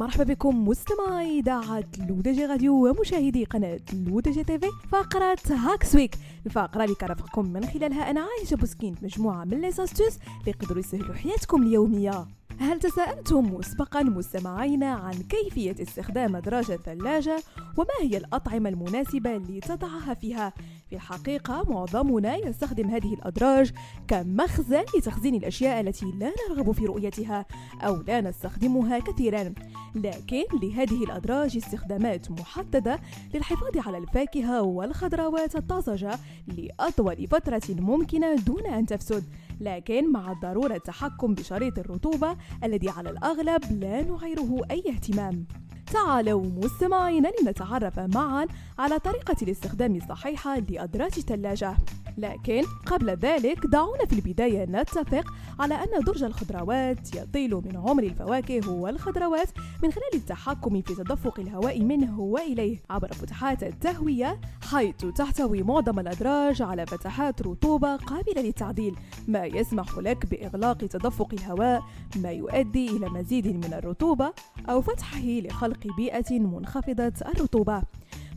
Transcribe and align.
مرحبا 0.00 0.24
بكم 0.24 0.68
مستمعي 0.68 1.38
إذاعة 1.38 1.84
L'ODJ 2.08 2.46
Radio 2.46 2.88
ومشاهدي 2.88 3.44
قناة 3.44 3.80
L'ODJ 3.92 4.44
TV 4.44 4.66
فقرة 4.92 5.38
Hacks 5.50 5.94
Week 5.94 6.14
الفقرة 6.46 6.84
اللي 6.84 6.94
كرفقكم 6.94 7.52
من 7.52 7.64
خلالها 7.64 8.10
أنا 8.10 8.20
عايشة 8.20 8.54
بوسكين 8.56 8.94
مجموعة 9.02 9.44
من 9.44 9.60
les 9.60 9.77
astuces 9.77 10.16
اللي 10.16 10.50
يقدروا 10.50 10.80
يسهلوا 10.80 11.14
حياتكم 11.14 11.62
اليومية. 11.62 12.26
هل 12.58 12.78
تساءلتم 12.78 13.54
مسبقا 13.54 14.02
مستمعين 14.02 14.84
عن 14.84 15.12
كيفية 15.12 15.82
استخدام 15.82 16.36
أدراج 16.36 16.70
الثلاجة؟ 16.70 17.42
وما 17.76 17.94
هي 18.00 18.16
الأطعمة 18.16 18.68
المناسبة 18.68 19.36
لتضعها 19.36 20.14
فيها؟ 20.14 20.52
في 20.90 20.96
الحقيقة 20.96 21.64
معظمنا 21.68 22.36
يستخدم 22.36 22.90
هذه 22.90 23.14
الأدراج 23.14 23.72
كمخزن 24.08 24.84
لتخزين 24.96 25.34
الأشياء 25.34 25.80
التي 25.80 26.06
لا 26.06 26.32
نرغب 26.50 26.72
في 26.72 26.86
رؤيتها 26.86 27.46
أو 27.80 27.96
لا 27.96 28.20
نستخدمها 28.20 28.98
كثيرا. 28.98 29.54
لكن 29.94 30.44
لهذه 30.62 31.04
الأدراج 31.04 31.56
استخدامات 31.56 32.30
محددة 32.30 33.00
للحفاظ 33.34 33.86
على 33.86 33.98
الفاكهة 33.98 34.62
والخضروات 34.62 35.56
الطازجة 35.56 36.18
لأطول 36.46 37.26
فترة 37.26 37.62
ممكنة 37.68 38.34
دون 38.34 38.66
أن 38.66 38.86
تفسد. 38.86 39.24
لكن 39.60 40.12
مع 40.12 40.32
ضرورة 40.32 40.74
التحكم 40.74 41.34
بشريط 41.34 41.78
الرطوبة 41.78 42.36
الذي 42.64 42.88
على 42.88 43.10
الأغلب 43.10 43.64
لا 43.80 44.02
نعيره 44.02 44.60
أي 44.70 44.84
اهتمام. 44.88 45.46
تعالوا 45.92 46.42
مستمعينا 46.42 47.32
لنتعرف 47.42 47.98
معا 47.98 48.46
على 48.78 48.98
طريقة 48.98 49.36
الاستخدام 49.42 49.96
الصحيحة 49.96 50.58
لأدراج 50.58 51.12
الثلاجة 51.18 51.76
لكن 52.18 52.62
قبل 52.86 53.10
ذلك 53.10 53.66
دعونا 53.66 54.04
في 54.06 54.12
البداية 54.12 54.64
نتفق 54.64 55.24
على 55.60 55.74
أن 55.74 56.04
درج 56.06 56.22
الخضروات 56.22 57.14
يطيل 57.14 57.54
من 57.54 57.76
عمر 57.76 58.02
الفواكه 58.02 58.70
والخضروات 58.70 59.48
من 59.82 59.92
خلال 59.92 60.14
التحكم 60.14 60.82
في 60.82 60.94
تدفق 60.94 61.40
الهواء 61.40 61.80
منه 61.82 62.20
وإليه 62.20 62.78
عبر 62.90 63.12
فتحات 63.12 63.62
التهوية 63.62 64.40
حيث 64.70 64.96
تحتوي 65.16 65.62
معظم 65.62 65.98
الأدراج 65.98 66.62
على 66.62 66.86
فتحات 66.86 67.42
رطوبة 67.42 67.96
قابلة 67.96 68.42
للتعديل 68.42 68.96
ما 69.28 69.44
يسمح 69.44 69.98
لك 69.98 70.26
بإغلاق 70.26 70.76
تدفق 70.78 71.28
الهواء 71.32 71.82
ما 72.16 72.30
يؤدي 72.30 72.96
إلى 72.96 73.08
مزيد 73.08 73.46
من 73.46 73.74
الرطوبة 73.74 74.32
أو 74.68 74.80
فتحه 74.80 75.24
لخلق 75.24 75.86
بيئة 75.96 76.38
منخفضة 76.38 77.12
الرطوبة. 77.26 77.82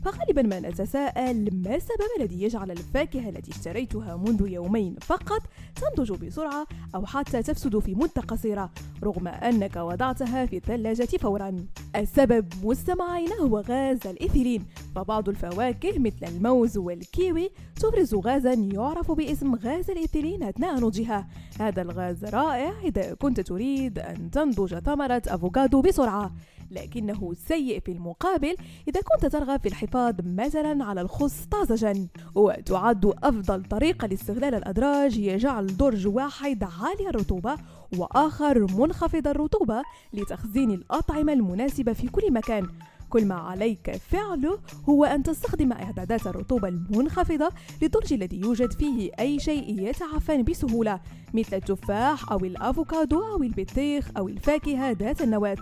فغالبا 0.04 0.42
ما 0.42 0.60
نتساءل 0.60 1.50
ما 1.52 1.74
السبب 1.74 2.08
الذي 2.20 2.42
يجعل 2.42 2.70
الفاكهة 2.70 3.28
التي 3.28 3.50
اشتريتها 3.50 4.16
منذ 4.16 4.48
يومين 4.48 4.96
فقط 5.00 5.42
تنضج 5.74 6.12
بسرعة 6.12 6.66
أو 6.94 7.06
حتى 7.06 7.42
تفسد 7.42 7.78
في 7.78 7.94
مدة 7.94 8.22
قصيرة 8.28 8.70
رغم 9.04 9.28
أنك 9.28 9.76
وضعتها 9.76 10.46
في 10.46 10.56
الثلاجة 10.56 11.16
فورا. 11.16 11.56
السبب 11.96 12.52
مستمعينا 12.64 13.34
هو 13.34 13.60
غاز 13.60 14.06
الإثيلين 14.06 14.66
فبعض 14.94 15.28
الفواكه 15.28 15.98
مثل 15.98 16.26
الموز 16.28 16.78
والكيوي 16.78 17.50
تفرز 17.76 18.14
غازا 18.14 18.52
يعرف 18.52 19.10
باسم 19.10 19.54
غاز 19.54 19.90
الإثيلين 19.90 20.42
أثناء 20.42 20.80
نضجها. 20.80 21.28
هذا 21.60 21.82
الغاز 21.82 22.24
رائع 22.24 22.72
إذا 22.84 23.14
كنت 23.14 23.40
تريد 23.40 23.98
أن 23.98 24.30
تنضج 24.30 24.78
ثمرة 24.78 25.22
أفوكادو 25.26 25.80
بسرعة. 25.80 26.32
لكنه 26.70 27.34
سيء 27.48 27.80
في 27.80 27.92
المقابل. 27.92 28.56
إذا 28.88 29.00
كنت 29.00 29.32
ترغب 29.32 29.60
في 29.60 29.68
الحفاظ 29.68 30.14
مثلا 30.24 30.84
على 30.84 31.00
الخص 31.00 31.46
طازجا 31.50 32.08
وتعد 32.34 33.06
أفضل 33.22 33.64
طريقة 33.64 34.06
لاستغلال 34.06 34.54
الأدراج 34.54 35.18
هي 35.18 35.36
جعل 35.36 35.76
درج 35.76 36.06
واحد 36.06 36.64
عالي 36.64 37.08
الرطوبة 37.08 37.56
وآخر 37.98 38.66
منخفض 38.78 39.28
الرطوبة 39.28 39.82
لتخزين 40.12 40.70
الأطعمة 40.70 41.32
المناسبة 41.32 41.92
في 41.92 42.08
كل 42.08 42.32
مكان. 42.32 42.68
كل 43.10 43.26
ما 43.26 43.34
عليك 43.34 43.96
فعله 43.96 44.58
هو 44.88 45.04
أن 45.04 45.22
تستخدم 45.22 45.72
إعدادات 45.72 46.26
الرطوبة 46.26 46.68
المنخفضة 46.68 47.50
للدرج 47.82 48.12
الذي 48.12 48.40
يوجد 48.40 48.72
فيه 48.72 49.10
أي 49.18 49.38
شيء 49.40 49.80
يتعفن 49.88 50.42
بسهولة. 50.42 51.00
مثل 51.34 51.56
التفاح 51.56 52.32
أو 52.32 52.38
الأفوكادو 52.38 53.22
أو 53.22 53.42
البطيخ 53.42 54.10
أو 54.16 54.28
الفاكهة 54.28 54.90
ذات 54.90 55.22
النواة. 55.22 55.56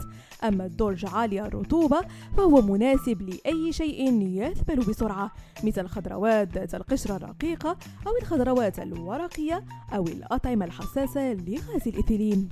أما 0.45 0.67
الدرج 0.67 1.07
عالي 1.07 1.47
الرطوبة 1.47 2.01
فهو 2.37 2.63
مناسب 2.63 3.23
لأي 3.23 3.73
شيء 3.73 4.13
يذبل 4.23 4.77
بسرعة 4.77 5.33
مثل 5.65 5.81
الخضروات 5.81 6.53
ذات 6.53 6.75
القشرة 6.75 7.17
الرقيقة 7.17 7.77
أو 8.07 8.17
الخضروات 8.23 8.79
الورقية 8.79 9.65
أو 9.95 10.07
الأطعمة 10.07 10.65
الحساسة 10.65 11.33
لغاز 11.33 11.89
الإثيلين. 11.89 12.49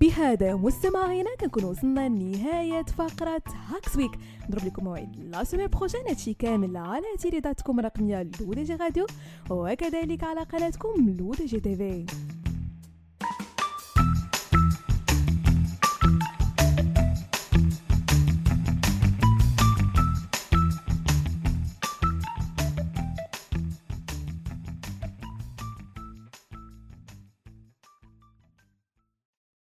بهذا 0.00 0.54
مستمعينا 0.54 1.30
كنكون 1.40 1.64
وصلنا 1.64 2.08
لنهاية 2.08 2.82
فقرة 2.82 3.42
Hacks 3.68 3.96
Week 3.96 4.10
نضرب 4.48 4.66
لكم 4.66 4.84
موعد 4.84 5.16
la 5.16 5.44
semaine 5.44 5.66
prochaine 5.66 6.00
هادشي 6.08 6.34
كامل 6.34 6.76
على 6.76 7.06
إذاعتكم 7.18 7.78
الرقمية 7.78 8.22
L'ODJ 8.40 8.74
Radio 8.74 9.06
وكذلك 9.50 10.24
على 10.24 10.40
قناتكم 10.40 11.16
L'ODJ 11.18 11.60
TV. 11.60 12.33